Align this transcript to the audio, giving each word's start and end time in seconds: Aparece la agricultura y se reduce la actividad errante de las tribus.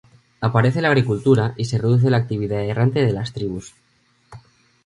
Aparece 0.39 0.81
la 0.81 0.87
agricultura 0.87 1.53
y 1.57 1.65
se 1.65 1.77
reduce 1.77 2.09
la 2.09 2.17
actividad 2.17 2.61
errante 2.65 3.03
de 3.05 3.11
las 3.13 3.33
tribus. 3.33 3.75